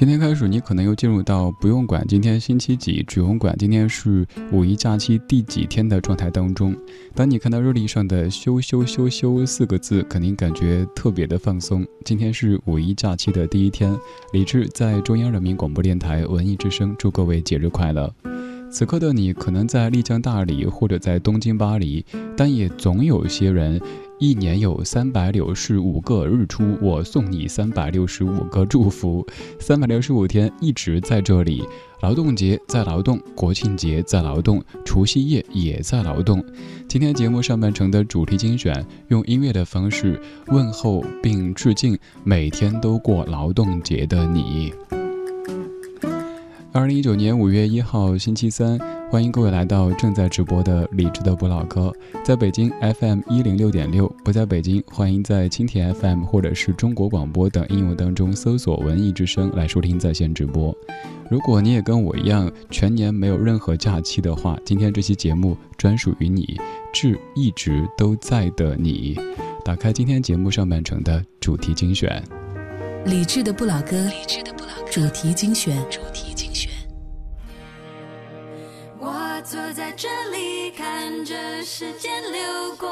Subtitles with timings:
[0.00, 6.74] 今天开始，你可能又进入到不用管今天星期几，只用管今天是五一假期第几天的状态当中。
[7.14, 11.86] 当你看到日历上的“休休休休”四个字，肯定感觉特别的放松。
[12.02, 13.94] 今天是五一假期的第一天，
[14.32, 18.10] 李志在中央人民广播电台文艺之声，祝各位节日快乐。
[18.72, 22.02] 此刻的你，可能在丽江大理或者在东京巴黎，
[22.34, 23.78] 但也总有些人，
[24.20, 29.26] 一年有三百六十五个日出，我送你三百六十五个祝福，
[29.58, 31.64] 三百六十五天一直在这里。
[32.02, 36.44] 劳动节在劳动，国庆节在劳动，除夕夜也在劳动。
[36.86, 44.70] 今天节目上半程的主题精选，用音乐的方式问候并致敬每天都过劳动节的你。
[46.72, 48.78] 二零一九年五月一号星期三，
[49.10, 51.92] 欢迎各位来到正在直播的理智的不老歌，
[52.24, 60.72] 在北京 FM 一零六点六，不在北京，欢迎在蜻蜓 FM 或者是中国广播等应用当中搜索“文艺之声”来收听在线直播。
[61.28, 66.56] 如果你也跟我一样全年没有任何假期的话，今天这期节目专属于你，
[66.92, 69.18] 致一直都在的你。
[69.64, 72.22] 打开今天节目上半程的主题精选，
[73.06, 73.96] 理智的不老歌，
[74.90, 75.76] 主题精选。
[75.90, 76.70] 主题精选。
[78.98, 82.90] 我坐在这里，看着时间流过。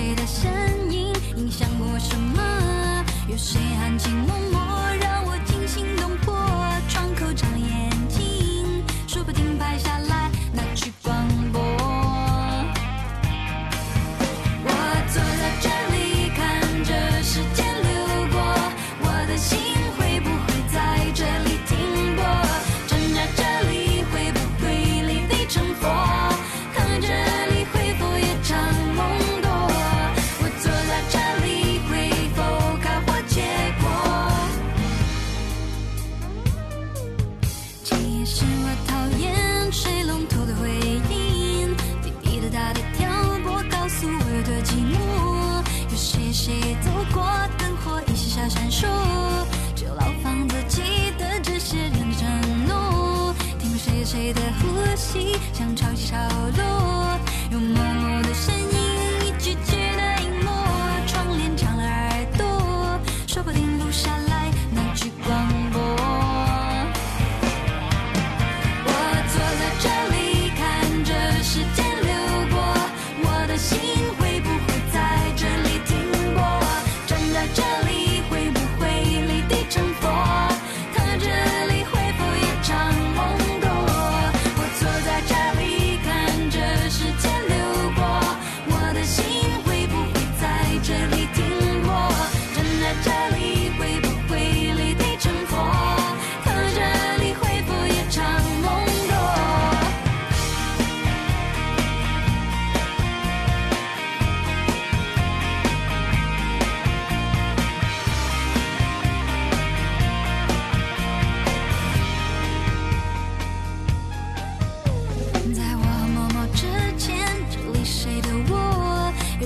[0.00, 0.50] 谁的声
[0.90, 3.04] 音影响我什么？
[3.28, 3.60] 有谁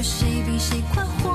[0.04, 1.33] 谁比谁快活？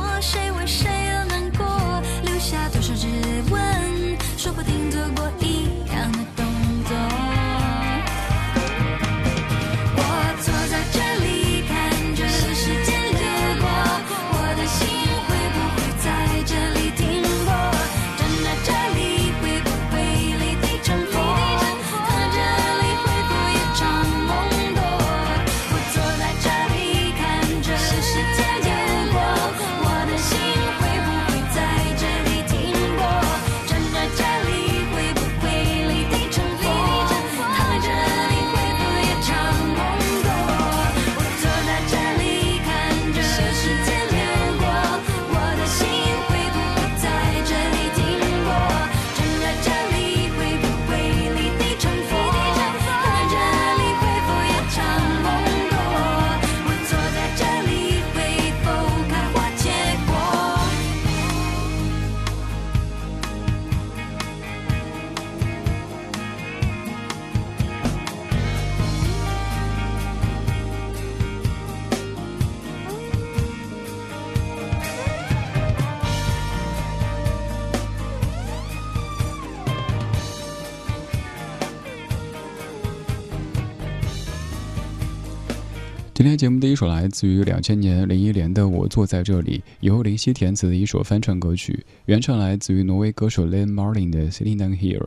[86.30, 95.00] 天节目第一首来自于两千年林忆莲的《我坐在这里》，由林夕填词的一首翻唱歌曲，原唱来自于挪威歌手 Len Marlin 的《Sitting Down Here》。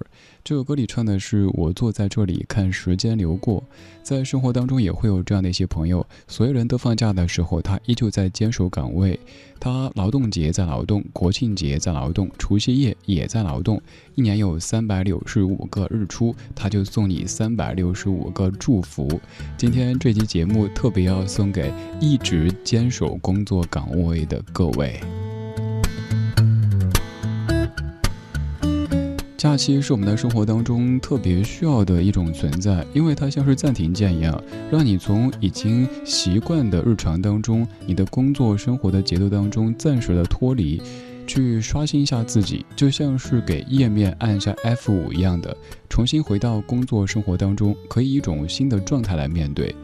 [0.42, 3.62] 这首歌里唱的是“我坐在这里看时间流过”。
[4.02, 9.16] 在生活当中也会有这样的一些朋友，所有人都放假的时候，他依旧在坚守岗位。
[9.60, 13.80] 他劳动节在劳动，国庆节在劳动，除夕夜也在劳动。
[14.14, 19.20] 一年有三百六十五个日出，他就送你三百六十五个祝福。
[19.56, 25.00] 今天这期节目特别要送给一直坚守工作岗位的各位。
[29.38, 40.80] 假期是我们的生活当中特别需要的一种存在，因为它像是暂停键一样，让你从已经习惯的日常当中、你的工作生活的节奏当中暂时的脱离，
[41.26, 45.56] 去刷新一下自己，就像是给页面按下 F 五一样的，
[45.88, 49.74] 重新回到工作生活当中，可以一种新的状态来面对。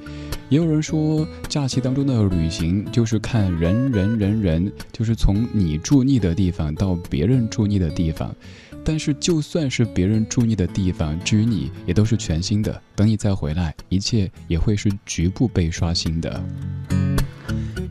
[0.48, 8.34] 也有人说，假期当中的旅行就是看人人人人，就是从你住腻的地方到别人住腻的地方。
[8.84, 12.80] 但是，就算是别人住腻的地方，至于你也都是全新的。
[12.96, 16.42] 等你再回来，一切也会是局部被刷新的。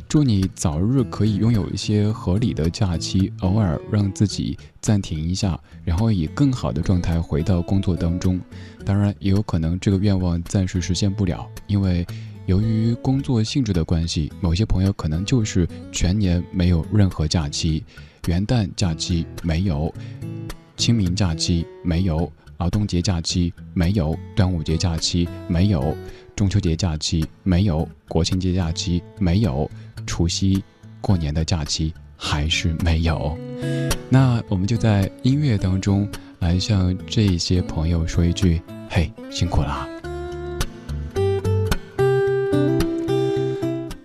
[0.08, 8.40] 祝你早日可以拥有一些合理的假期，偶尔让自己暂停一下，然后以更好的状态回到工作当中。
[8.86, 12.08] 当然，也有可能这个愿望暂时实现不了，因为
[12.46, 17.84] 由于工作性质的关系，某些朋友可能就是全年没有任何假期，
[18.28, 19.94] 元旦假期没有。
[20.78, 25.96] 清明假期没有，劳动节假期没有，端午节假期没有，
[26.36, 29.70] 中秋节假期没有，国庆节假期没有，
[30.06, 30.64] 除夕
[31.00, 33.38] 过年的假期还是没有。
[34.10, 36.10] 那我们就在音乐当中
[36.40, 39.88] 来向这些朋友说一句：“嘿，辛苦啦！”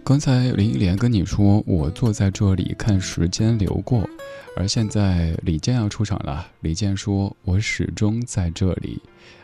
[0.05, 4.07] 刚才林忆莲跟你说：“我坐在这里看时间流过。”
[4.55, 6.47] 而现在李健要出场了。
[6.61, 9.01] 李健说：“我始终在这里。”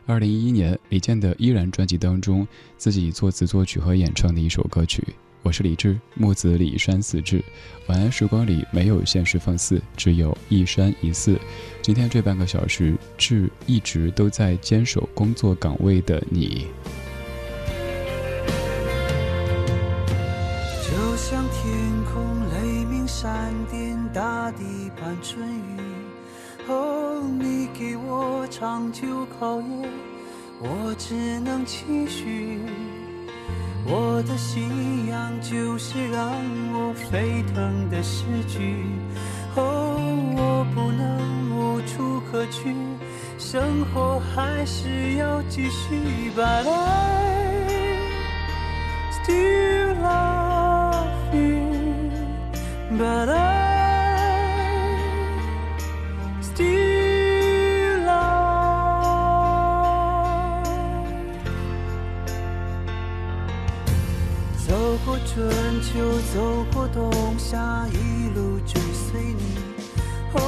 [0.06, 2.46] 二零一一年，李健的《依然》专辑当中，
[2.76, 5.02] 自己作词作曲和演唱的一首歌曲。
[5.42, 7.42] 我是李志，木子李山寺志。
[7.86, 11.38] 晚安时光里没有现实放肆，只有一山一寺。
[11.80, 16.66] 今天这半个小时，志一直都在坚守工作岗位的你。
[24.48, 24.90] 大地。
[24.98, 25.78] 盼春雨，
[26.68, 29.90] 哦，你给我长久考验，
[30.58, 32.58] 我只能期许。
[33.84, 36.32] 我的信仰就是让
[36.72, 38.86] 我沸腾的诗句，
[39.54, 40.00] 哦，
[40.34, 42.74] 我不能无处可去，
[43.38, 46.32] 生活还是要继续。
[46.34, 47.98] But I
[49.12, 53.67] still love you, but I.
[65.34, 65.46] 春
[65.82, 69.42] 秋走过冬夏，一路追随你，
[70.32, 70.38] 哦，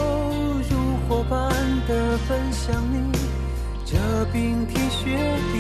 [0.68, 0.72] 如
[1.06, 1.48] 火般
[1.86, 3.12] 的奔向你，
[3.84, 3.96] 这
[4.32, 5.16] 冰天雪
[5.52, 5.54] 地，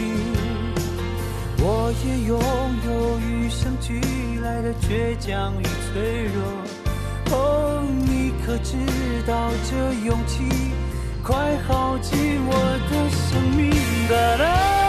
[1.58, 2.40] 我也拥
[2.86, 2.90] 有
[3.20, 4.00] 与生俱
[4.42, 6.42] 来的倔强与脆弱，
[7.30, 7.69] 哦，
[8.50, 8.76] 可知
[9.28, 10.42] 道这勇气？
[11.22, 12.52] 快耗尽我
[12.90, 14.79] 的生命。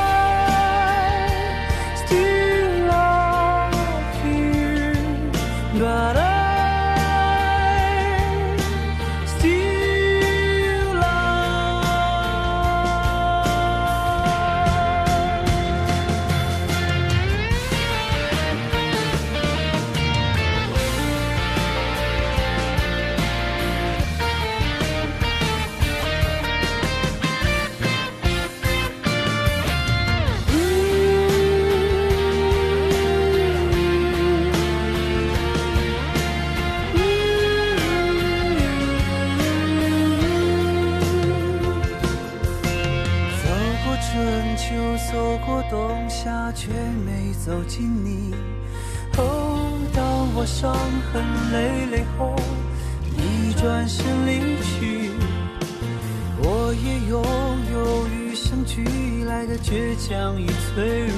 [59.14, 61.14] 你来的倔强与脆弱，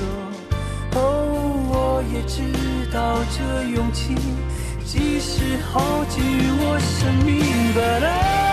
[0.95, 0.99] 哦，
[1.69, 2.41] 我也知
[2.91, 4.15] 道这勇气，
[4.83, 6.23] 即使耗尽
[6.59, 7.37] 我生命
[7.75, 8.52] ，But I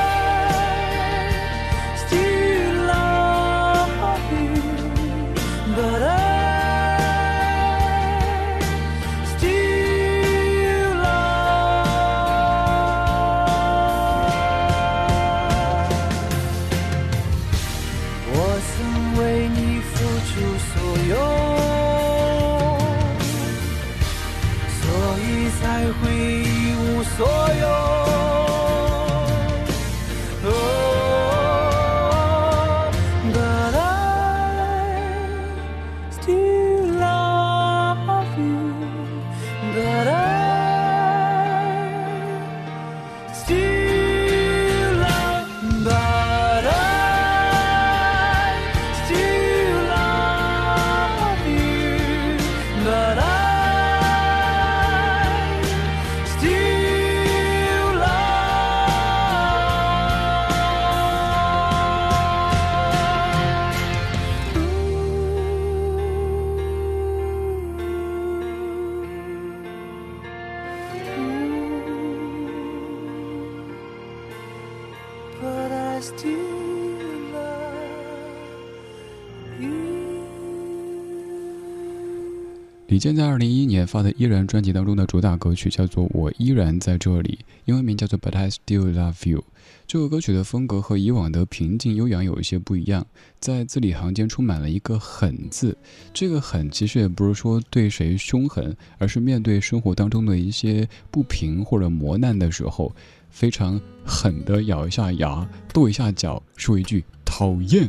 [82.90, 89.38] 李健在二零一一年发的《依然》专辑当中的主打歌曲叫做《我依然在这里》，英文名叫做《But I Still Love You》。
[89.86, 93.06] 这首歌曲的风格和以往的平静悠扬有一些不一样，
[93.38, 95.78] 在字里行间充满了一个“狠”字。
[96.12, 102.92] 这个“狠”其实也不是说对谁凶狠，而是面对生活当中的一些不平或者磨难的时候，
[103.30, 107.88] 非常狠的咬一下牙，跺一下脚，说一句“讨厌”。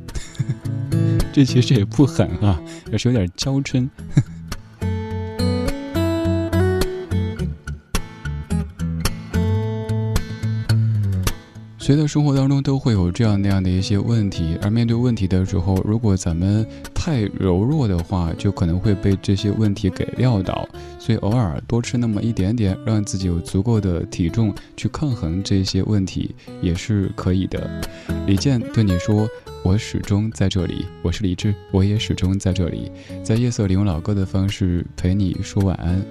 [1.33, 3.89] 这其实也不狠啊，而是有点娇嗔。
[11.91, 20.65] 谁的生活当中都会有这样那样的一些问题，而面对问题的时候，如果咱们太柔弱的话，就可能会被这些问题给撂倒。
[20.97, 27.69] 所以偶尔多吃那么一点点，让自己有足够的体重去抗衡这些问题，也是可以的。
[28.25, 29.27] 李健对你说
[29.61, 32.89] ：“我始终在这里。”我是李志，我也始终在这里，
[33.21, 36.01] 在夜色里用老歌的方式陪你说晚安。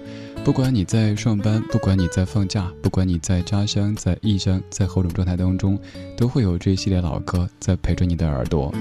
[0.43, 5.79] 不管你在上班，不管你在放假，不管你在家乡、在异乡、在何种状态当中，
[6.17, 8.73] 都会有这一系列老歌在陪着你的耳朵。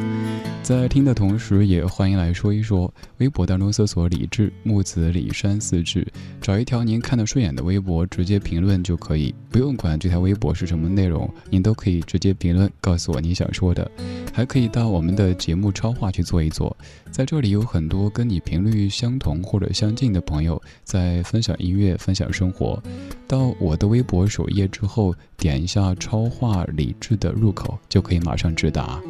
[0.64, 2.92] 在听的同时，也欢迎来说一说。
[3.18, 6.08] 微博当中搜索“李志木子李山四志”，
[6.42, 13.90] 找一条您看得顺眼的微博，直接评论就可以，不用管这条微博是什么内容，您都可以直接评论告诉我你想说的。
[14.34, 16.76] 还可以到我们的节目超话去做一做，
[17.12, 22.82] 在这里有很多跟你频率相同或者相近的朋友在分享音乐、分享生活。
[23.28, 29.02] 到我的微博首页之后，点一下超话理智的入口，就可以马上直达。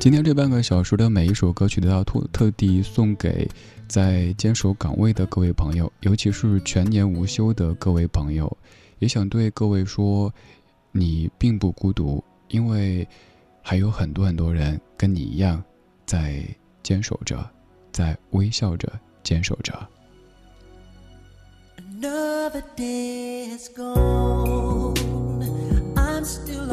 [0.00, 3.46] 今天这半个小时的每一首歌曲都要特特地送给
[3.86, 8.56] 在坚守岗位的各位朋友，尤其是全年无休的各位朋友。
[8.98, 10.32] 也想对各位说，
[10.90, 13.06] 你并不孤独，因为
[13.62, 15.62] 还有很多很多人跟你一样，
[16.06, 16.44] 在
[16.82, 17.48] 坚守着，
[17.92, 18.90] 在微笑着
[19.22, 19.72] 坚守着。
[21.78, 24.94] Another day is gone.
[25.96, 26.70] I'm still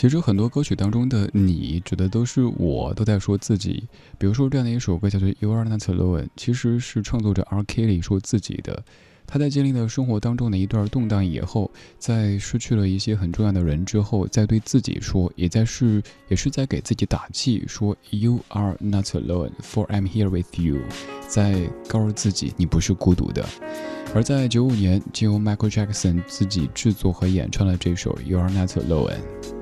[0.00, 3.86] 其实很多歌曲当中的“你”指的都是我，都在说自己。
[4.16, 7.62] 比如说这样的一首歌叫做《You Are Not Alone》，其实是创作者 R.
[7.64, 8.82] Kelly 说自己的。
[9.26, 20.78] 他在经历了生活当中的一段动荡以后，在失去了一些很重要的人之后，在对自己说，也在是也是在给自己打气，说 You are not alone, for I'm here with you，
[21.28, 23.46] 在告诉自己你不是孤独的。
[24.14, 29.59] 而在九五年，就由 Michael Jackson 自己制作和演唱了这首 You are not alone。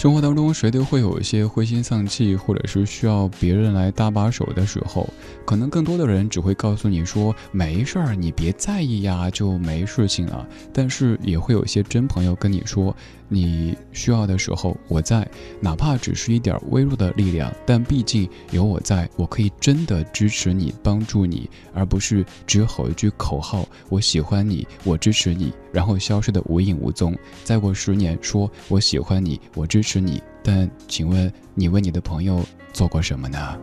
[0.00, 5.06] 生活当中，谁都会有一些灰心丧气，或者是需要别人来搭把手的时候。
[5.44, 12.96] 可能更多的人只会告诉你说：“没事儿，你别在意呀，就没事情了。”但是也会有一些真朋友跟你说。
[13.32, 15.24] 你需要的时候，我在，
[15.60, 27.16] 哪怕只是一点微弱的力量，但毕竟有我在，我可以真的支持你，帮助你，而不是只吼一句口号“我喜欢你，我支持你”，然后消失的无影无踪。
[27.44, 33.58] 再过十年，说我喜欢你，我支持你，但请问你为你的朋友做过什么呢？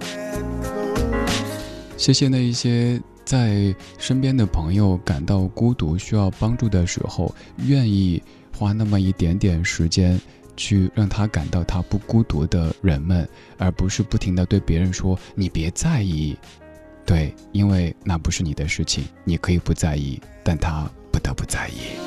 [1.98, 7.34] 谢谢那一些在身边的朋友感到孤独、需要帮助的时候，
[7.66, 8.22] 愿意。
[8.60, 10.20] 花那么一点点时间，
[10.56, 16.36] 去让他感到他不孤独的人们，而不是不停的对别人说“你别在意”，
[17.06, 21.98] 对，因为那不是你的事情，你可以不在意，但他不得不在意。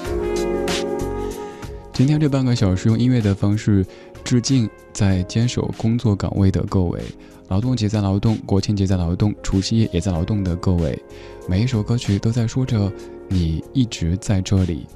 [1.93, 3.85] 今天这半个小时用音乐的方式
[4.23, 7.03] 致敬在坚守工作岗位的各位，
[7.49, 10.97] 劳动节在劳动，国庆节在劳动，除夕夜也在劳动的各位，
[11.49, 12.91] 每一首歌曲都在说着
[13.29, 14.87] 你一直在这里。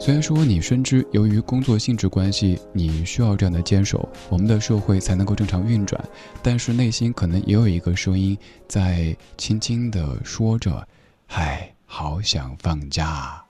[0.00, 6.02] 虽然说你深知，由于工作性质关系，你需要这样的坚守，我们的社会才能够正常运转，
[6.42, 10.86] 但是内心可能也有一个声音在轻轻地说着
[11.26, 13.41] ：“嗨，好想放假。”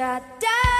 [0.00, 0.79] 独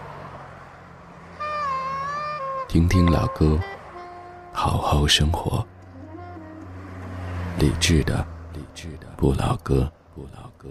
[2.71, 3.59] 听听老歌，
[4.53, 5.61] 好好生活。
[7.59, 10.69] 理智的，理智的，不老歌，不老歌。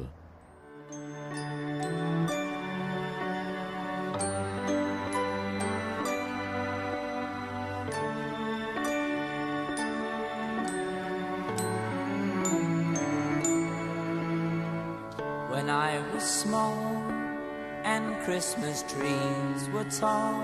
[15.52, 16.72] When I was small
[17.84, 20.40] and Christmas trees were tall.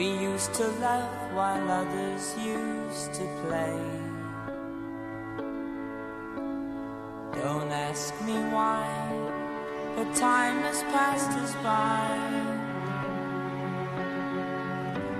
[0.00, 3.78] We used to laugh while others used to play.
[7.38, 8.88] Don't ask me why,
[9.94, 12.16] but time has passed us by.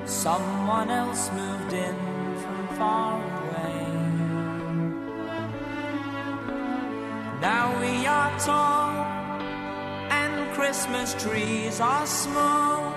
[0.06, 1.96] Someone else moved in
[2.42, 3.84] from far away.
[7.42, 8.92] Now we are tall
[10.20, 12.89] and Christmas trees are small,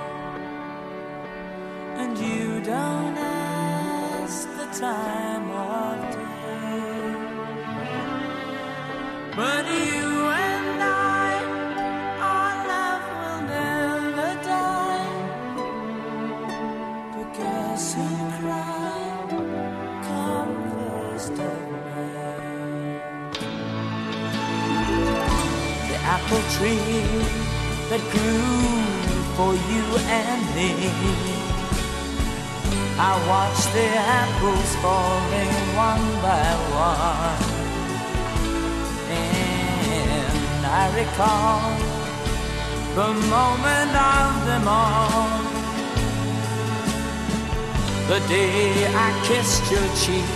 [26.26, 26.78] apple tree
[27.90, 28.48] that grew
[29.36, 30.72] for you and me.
[32.98, 33.90] I watched the
[34.22, 36.48] apples falling one by
[36.88, 37.42] one,
[39.12, 41.62] and I recall
[43.00, 45.44] the moment of them all.
[48.08, 50.30] The day I kissed your cheek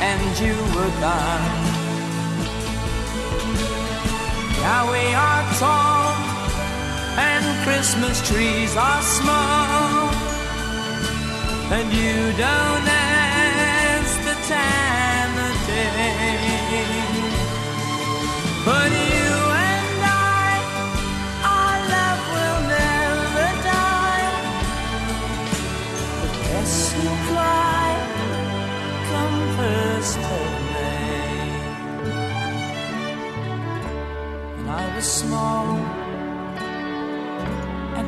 [0.00, 1.71] and you were gone.
[4.62, 6.14] Now we are tall
[7.18, 10.08] and Christmas trees are small,
[11.76, 16.52] and you don't ask the time of day.
[18.64, 19.21] But you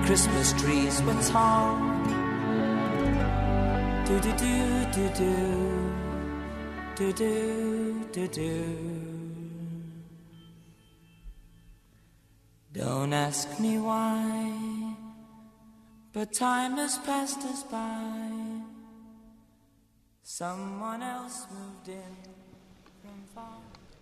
[0.07, 1.79] Christmas trees were tall.
[4.07, 5.35] Do do do do do
[6.95, 9.15] do do do do.
[12.75, 14.95] Don't ask me why,
[16.13, 18.35] but time has passed us by.
[20.23, 22.24] Someone else moved in.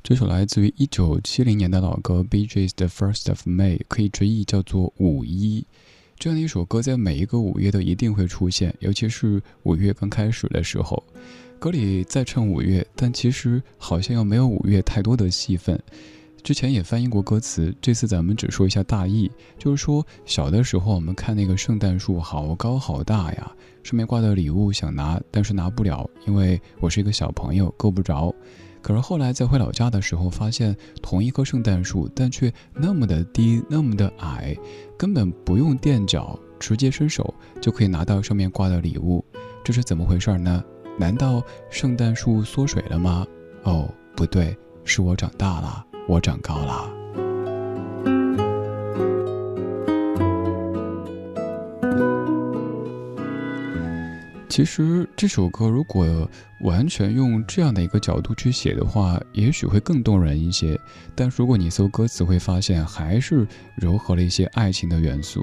[0.02, 5.64] 这首来自于一九七零年的老歌《B J S The First of May》，可以直译叫做五一。
[6.18, 11.00] 这样的一首歌，在每一个五月都一定会出现，尤其是五月刚开始的时候。
[11.60, 15.80] 歌里在唱五月，但其实好像又没有五月太多的戏份。
[16.42, 23.52] 之前也翻译过歌词，这次咱们只说一下大意，就是说小的时候我们看那个圣诞树好高好大呀，
[23.84, 28.34] 上面挂的礼物想拿，但是拿不了，因为我是一个小朋友，够不着。
[28.82, 34.56] 可是后来在回老家的时候，发现同一棵圣诞树，但却那么的低，那么的矮，
[34.98, 39.24] 根本不用垫脚，直接伸手就可以拿到上面挂的礼物。
[39.64, 40.62] 这是怎么回事呢？
[40.98, 43.26] 难道圣诞树缩水了吗？
[43.62, 47.01] 哦，不对，是我长大了，我长高了。
[54.52, 60.78] 其实这首歌如果完全用这样的一个角度去写的话，也许会更动人一些。
[61.14, 63.46] 但如果你搜歌词，会发现还是
[63.78, 65.42] 糅合了一些爱情的元素。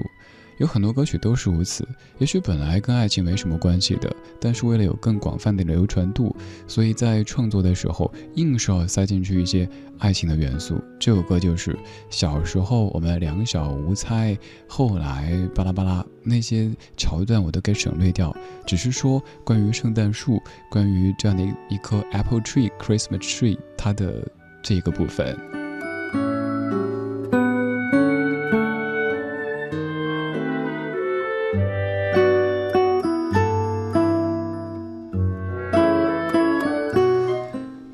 [0.60, 6.36] 有很多歌曲都是如此，也许本来跟爱情没什么关系的，但是为了有更广泛的流传度，
[6.68, 9.66] 所以在创作的时候硬是要塞进去一些
[9.98, 10.78] 爱情的元素。
[10.98, 11.74] 这首歌就是
[12.10, 14.36] 小时候我们两小无猜，
[14.68, 20.38] 后来巴拉巴拉那些桥段我都给省略掉，只是说关于圣诞树，
[20.70, 24.30] 关于这样的一一棵 Apple Tree Christmas Tree 它的
[24.62, 25.59] 这个部分。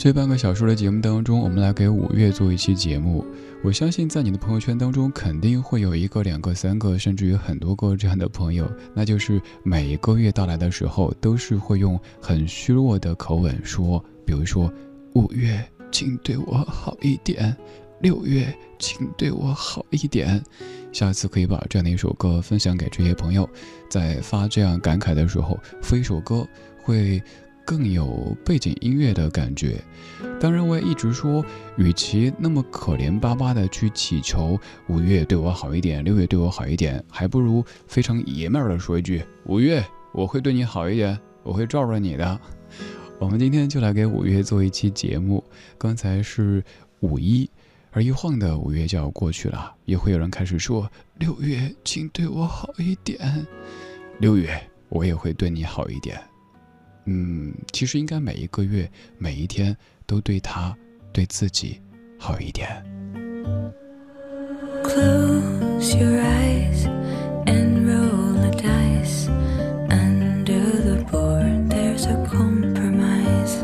[0.06, 3.26] 这半个小时的节目当中，我们来给五月做一期节目。
[3.64, 8.70] 我相信在你的朋友圈当中，肯定会有一个、两个、三个，甚至于很多个这样的朋友。
[8.94, 14.72] 那就是每一个月到来的时候，都是会用很虚弱的口吻说，比如说
[15.16, 17.52] 五月，请对我好一点；
[18.00, 20.40] 六月，请对我好一点。
[20.92, 23.50] 下次可以把这样的一首歌分享给这些朋友，
[23.90, 26.46] 在发这样感慨的时候，附一首歌
[26.80, 27.20] 会。
[27.66, 29.82] 更有背景音乐的感觉。
[30.40, 31.44] 当然，我也一直说，
[31.76, 42.40] 与其那么可怜巴巴的去祈求五月对我好一点，六月对我好一点，还不如非常爷们儿的说一句：五月我会对你好一点，我会罩着你的。
[43.18, 45.42] 我们今天就来给五月做一期节目。
[45.76, 46.62] 刚才是
[47.00, 47.50] 五一，
[47.90, 53.46] 而一晃的五月就要过去了，也会有人开始说：六月，请对我好一点。
[54.18, 54.56] 六月，
[54.88, 56.22] 我也会对你好一点。
[57.05, 59.75] 嗯，其实应该每一个月，每一天。
[60.07, 60.75] 都对他，
[61.13, 61.79] 对自己
[62.19, 62.67] 好一点。
[64.83, 66.85] Close your eyes
[67.45, 69.29] and roll the dice.
[69.87, 73.63] Under the board, there's a compromise.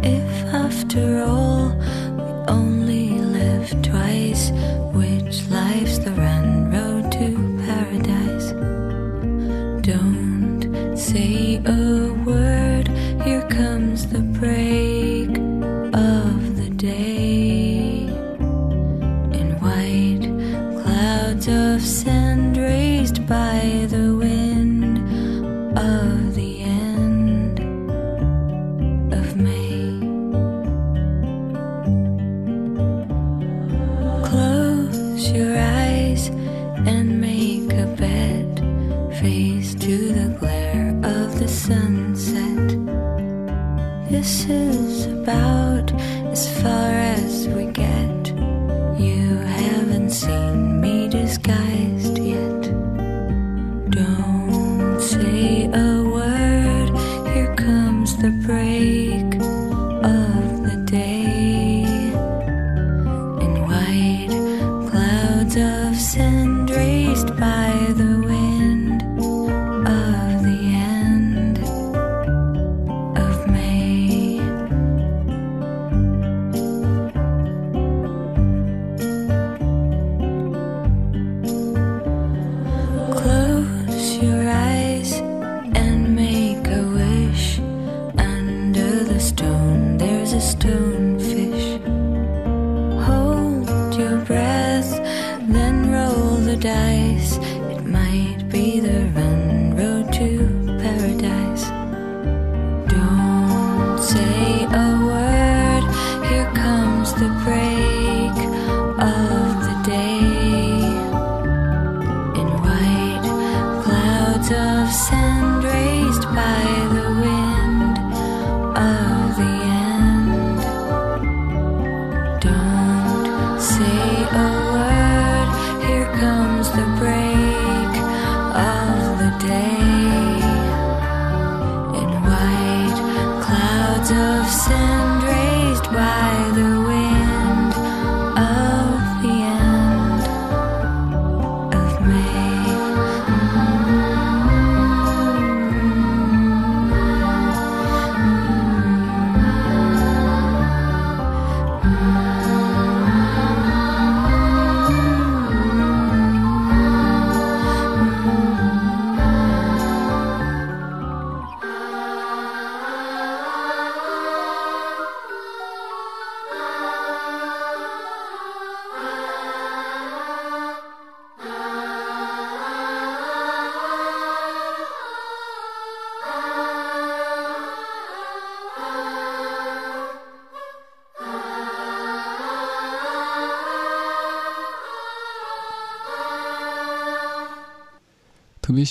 [0.00, 1.76] If after all
[2.16, 4.50] we only live twice,
[4.94, 8.54] which life's the run road to paradise?
[9.82, 11.79] Don't say a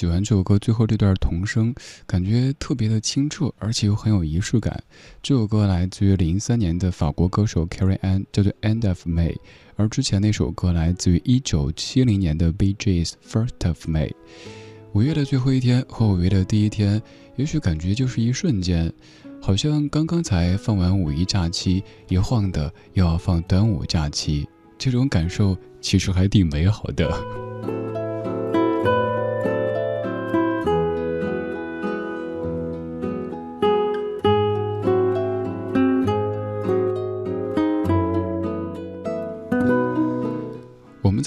[0.01, 1.75] 喜欢这首歌最后这段童声，
[2.07, 4.83] 感觉特别的清澈，而且又很有仪式感。
[5.23, 9.35] 这首歌来自于零三年的法国歌手 Carrie Ann，叫做《End of May》，
[9.77, 14.09] 而之前那首歌来自于一九七零年的 Bj's《First of May》。
[14.95, 17.03] 五月的最后一天和五月的第一天，
[17.37, 18.91] 也许感觉就是一瞬间，
[19.43, 24.49] 好像刚刚才放完五一假期，一晃的又要放端午假期，
[24.79, 27.50] 这种感受其实还挺美好的。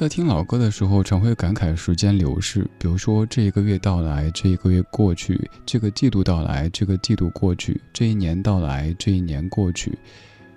[0.03, 2.69] 在听老歌的时候，常会感慨时间流逝。
[2.77, 5.33] 比如说，这一个月到来，这一个月过去；
[5.65, 9.97] 这个季度到来，这个季度过去；这一年到来，这一年过去。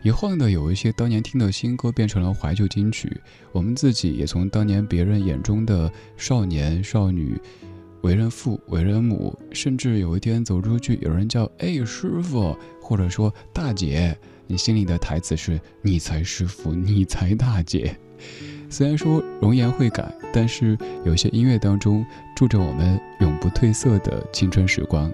[0.02, 3.20] 一晃的，有一些当年听的新歌变成了怀旧金曲。
[3.52, 7.40] 我们自己也从当年别人眼中的少年少女，
[8.00, 14.18] 为人父、为人母，甚至有一天走出去，有人叫“哎，师傅”或者说“大姐”，
[14.48, 17.96] 你心里的台词是“你才师傅，你才大姐”。
[18.68, 22.04] 虽然说容颜会改，但是有些音乐当中
[22.34, 25.10] 住着我们永不褪色的青春时光。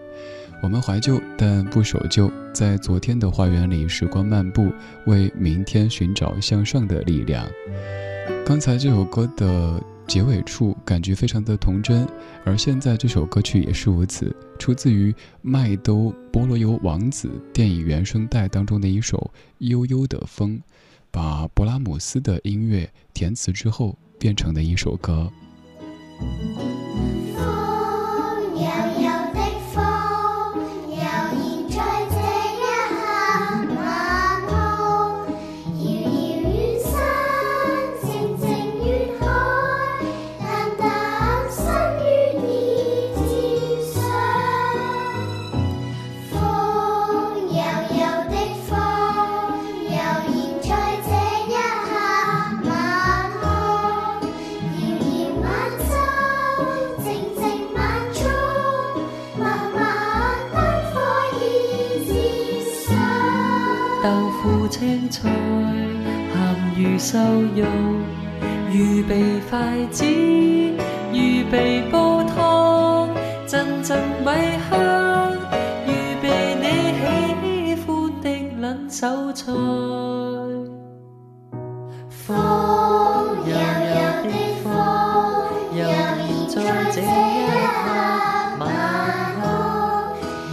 [0.62, 4.72] 我们怀旧，但不守旧，在昨天的花园里时光漫步，
[5.06, 7.46] 为明天寻找向上的力量。
[8.46, 12.06] 刚才这首歌的结尾处感觉非常的童真，
[12.44, 19.18] 而现在这首歌曲也是如此，出自于麦兜菠萝油王子电影原声带当中的一首
[19.58, 20.50] 《悠悠的风》，
[21.12, 25.30] 把勃拉姆斯的音乐填词之后变成的一首歌。
[65.12, 67.18] 菜咸鱼瘦
[67.54, 67.66] 肉
[68.72, 70.06] 预备筷子
[71.12, 73.10] 预备煲汤
[73.46, 74.26] 阵阵米
[74.70, 75.36] 香
[75.86, 76.64] 预备你
[76.96, 78.26] 喜欢的
[78.58, 79.52] 冷手菜
[82.08, 82.34] 风
[83.44, 83.92] 柔柔
[84.24, 84.32] 的
[84.64, 84.66] 风
[85.76, 86.56] 悠悠在
[86.90, 87.84] 这一刻
[88.58, 88.60] 晚
[89.36, 89.44] 空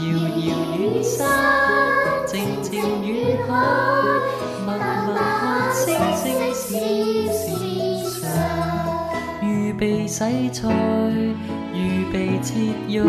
[0.03, 0.07] 遥
[0.37, 1.17] 遥远山
[2.27, 2.58] 静
[10.07, 10.69] 洗菜，
[11.73, 12.53] 预备切
[12.87, 13.03] 肉，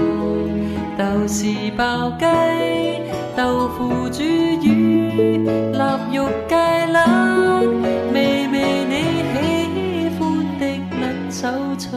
[0.96, 2.24] 豆豉爆鸡，
[3.36, 5.44] 豆腐煮鱼，
[5.74, 7.60] 腊肉芥辣，
[8.14, 8.94] 味味你
[9.34, 9.38] 喜
[10.18, 10.20] 欢
[10.58, 10.62] 的
[10.98, 11.88] 两手菜。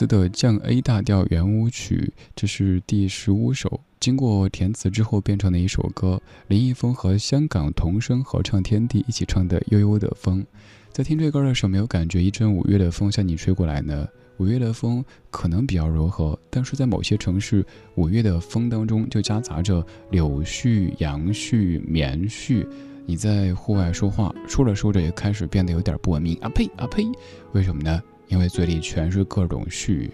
[0.00, 6.18] 斯的降 A 大调圆舞曲，这是第十五首，经过填词之后变成的一首歌。
[6.48, 10.42] 林一峰和香港童声合唱天地一起唱的《悠悠的风》。
[10.90, 14.08] 在听这歌的时候，没有感觉一阵五月的风向你吹过来呢？
[14.38, 17.62] 五月的风可能比较柔和，但是在某些城市，
[17.96, 22.66] 五月的风当中就夹杂着柳絮、杨絮、棉絮。
[23.04, 27.04] 你在户外说话，说着说着也开始变得有点不文明啊呸啊呸！
[27.52, 28.02] 为什么呢？
[28.30, 30.08] 因为嘴里全是各种絮。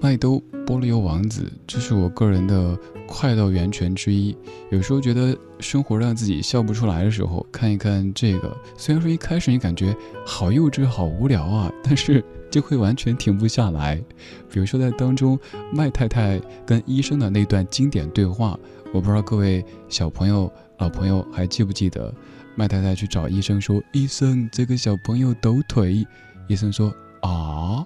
[0.00, 2.78] 麦兜菠萝油王子，这是我个人的
[3.08, 4.36] 快乐源泉之一。
[4.70, 14.00] 有时候觉得生活让自己笑不出来的时候，看一看这个，虽然说一开始你感觉好幼稚、好无聊啊，但是就会完全停不下来。
[14.48, 15.36] 比如说在当中，
[15.72, 18.56] 麦太太跟医生的那段经典对话，
[18.92, 20.48] 我不知道各位小朋友。
[20.80, 22.12] 老朋友还记不记得，
[22.56, 26.06] 麦太太去找医生说：“医生，这个小朋友抖腿。”
[26.48, 27.84] 医生说：“啊？”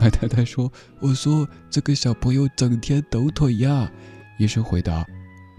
[0.00, 3.88] 麦太太说：“我说这个小朋友整天抖腿呀。”
[4.36, 5.06] 医生回答：“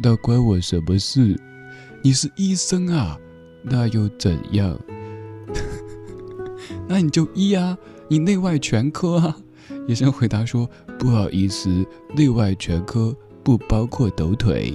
[0.03, 1.39] 那关我什么事？
[2.03, 3.17] 你是医生啊，
[3.63, 4.77] 那又怎样？
[6.89, 7.77] 那你就医啊，
[8.09, 9.37] 你内外全科啊。”
[9.87, 10.69] 医生回答说
[10.99, 13.15] ：“不好意思，内外全科
[13.45, 14.73] 不包括抖腿。”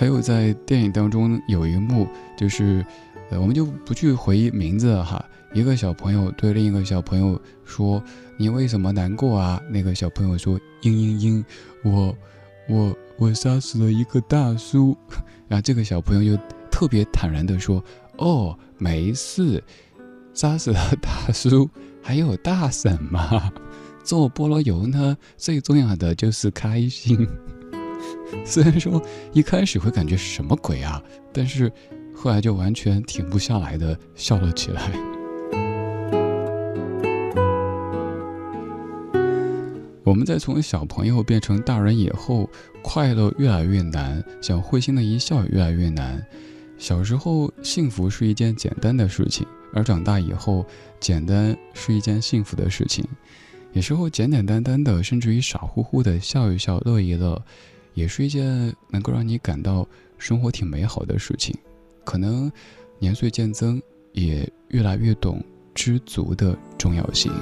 [0.00, 2.82] 还有在电影当中有一幕，就是，
[3.28, 5.22] 呃，我们就不去回忆名字了哈。
[5.52, 8.02] 一个小朋友对另一个小朋友说
[8.38, 11.44] ：“你为什么难过啊？”那个小朋友说：“嘤嘤嘤，
[11.84, 12.16] 我，
[12.66, 14.96] 我，我杀死了一个大叔。
[15.48, 17.84] ”然后这个小朋友就特别坦然地说
[18.16, 19.62] ：“哦，没事，
[20.32, 21.68] 杀死了大叔，
[22.00, 23.52] 还有大婶嘛。
[24.02, 27.28] 做菠萝油呢，最重要的就是开心。”
[28.44, 29.02] 虽然说
[29.32, 31.02] 一开始会感觉什么鬼啊，
[31.32, 31.70] 但是
[32.14, 34.90] 后来就完全停不下来的笑了起来。
[40.02, 42.50] 我们在从小朋友变成大人以后，
[42.82, 46.20] 快乐越来越难，想会心的一笑越来越难。
[46.78, 50.66] 小时候幸福是一件简单的事情，而长大以后，
[50.98, 53.04] 简单是一件幸福的事情。
[53.72, 57.40] 有时候简简单单的，甚至于傻乎乎的笑一笑、乐一乐，
[57.94, 59.86] 也是一件能够让你感到
[60.18, 61.56] 生活挺美好的事情。
[62.04, 62.50] 可能
[62.98, 63.80] 年岁渐增，
[64.12, 65.42] 也越来越懂
[65.74, 67.32] 知足的重要性。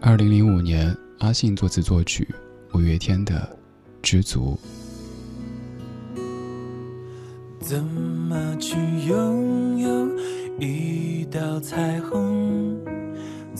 [0.00, 2.26] 二零零五年，阿信作词作曲，
[2.72, 3.34] 五月天的
[4.02, 4.58] 《知足》。
[7.60, 8.76] 怎么去
[9.06, 10.08] 拥有
[10.58, 12.78] 一道彩虹？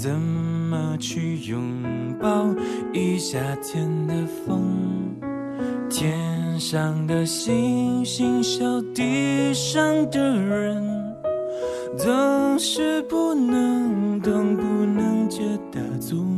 [0.01, 1.83] 怎么去拥
[2.21, 2.55] 抱
[2.93, 4.15] 一夏天的
[4.47, 4.63] 风？
[5.91, 11.17] 天上的星星笑地上的人，
[11.97, 15.43] 总是不能懂，不能觉
[15.73, 16.38] 得足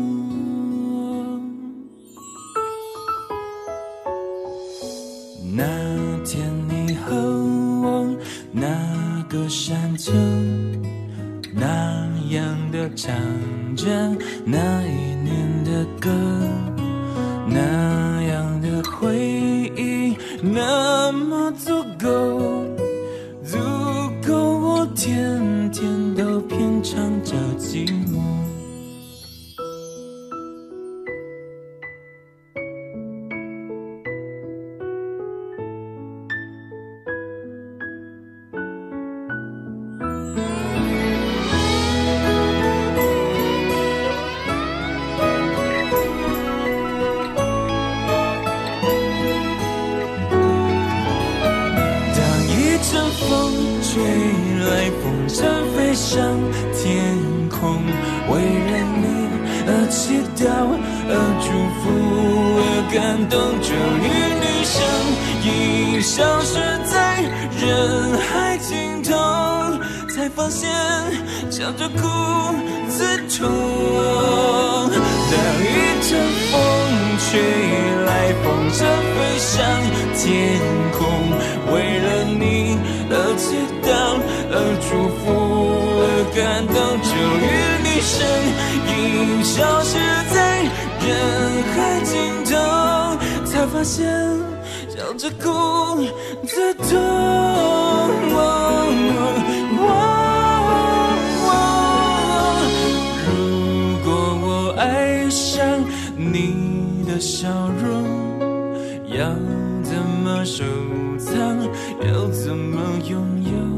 [8.51, 10.11] 那个山丘。
[11.53, 13.13] 那样的唱
[13.75, 13.85] 着
[14.45, 16.09] 那一年的歌，
[17.47, 18.20] 那
[107.21, 107.47] 笑
[107.79, 108.39] 容，
[109.05, 109.29] 要
[109.83, 110.63] 怎么收
[111.19, 111.63] 藏？
[112.03, 113.70] 要怎么拥有？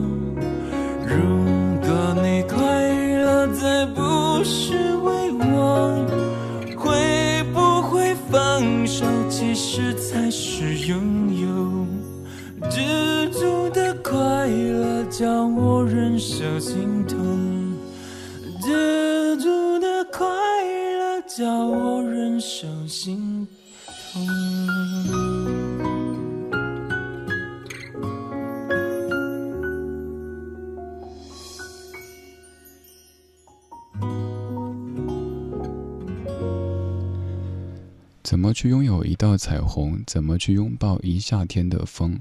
[38.34, 40.02] 怎么去拥有一道彩虹？
[40.08, 42.20] 怎么去拥抱一夏天的风？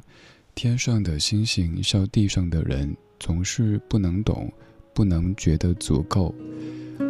[0.54, 4.52] 天上的星星笑地上的人，总是不能懂，
[4.92, 6.34] 不能觉得足够。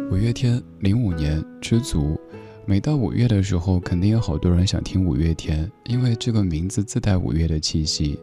[0.09, 2.17] 五月天，零五年，知足。
[2.65, 8.17] 每到五月的时候，肯定有好多人想听五月天，因为这个名字自带五月的气息。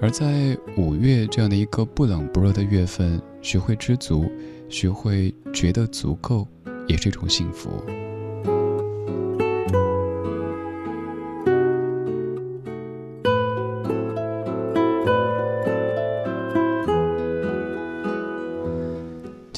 [0.00, 4.28] 而在五月这样的一个不冷不热的月份，学会知足，
[4.68, 6.44] 学会觉得足够，
[6.88, 7.70] 也是一种幸福。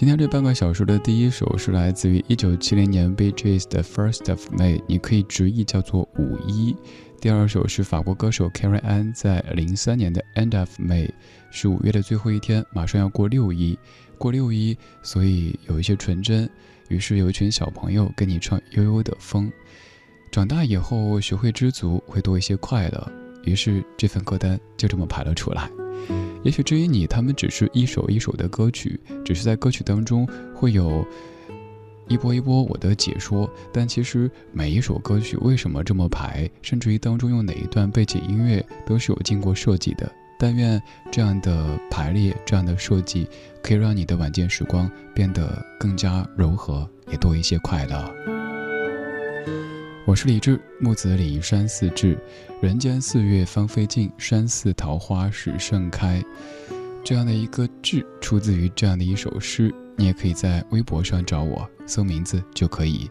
[0.00, 6.74] 今天这半个小时的第一首是来自于一九七零年 Bee Gees 的 First of May，你可以直译叫做五一。
[7.20, 11.10] 第二首是法国歌手 Carrie Ann 在零三年的 End of May，
[11.50, 13.78] 是五月的最后一天，马上要过六一，
[14.16, 16.48] 过六一，所以有一些纯真。
[16.88, 19.52] 于是有一群小朋友跟你唱悠悠的风。
[20.32, 23.12] 长大以后学会知足，会多一些快乐。
[23.44, 25.70] 于是这份歌单就这么排了出来。
[26.42, 31.04] 也许至于你，他们只是一首一首的歌曲，只是在歌曲当中会有
[32.08, 33.48] 一波一波我的解说。
[33.72, 40.10] 但其实每一首歌曲为什么这么排，甚至于当中用哪一段背景音乐，都是有经过设计的。
[40.38, 40.80] 但愿
[41.12, 43.28] 这样的排列，这样的设计，
[43.62, 48.39] 可以让你的晚间时光变得更加柔和，也多一些快乐。
[50.10, 52.18] 我是李志，木子李山寺志。
[52.60, 56.20] 人间四月芳菲尽，山寺桃花始盛开。
[57.04, 59.72] 这样的一个志，出自于这样的一首诗。
[59.96, 63.08] 你也可以在微博上找我，搜名字就可以。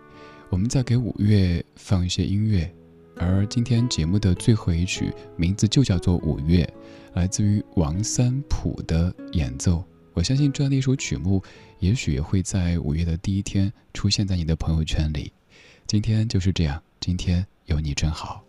[0.49, 2.69] 我们再给五月放一些音乐，
[3.15, 6.69] 而今天节目的最后一曲，名字就叫做《五月》，
[7.17, 9.81] 来自于王三普的演奏。
[10.13, 11.41] 我相信这样的一首曲目，
[11.79, 15.31] 也许会在五月的第一天出现在你的朋友圈里。
[15.87, 18.48] 今天就是这样，今天有你真好。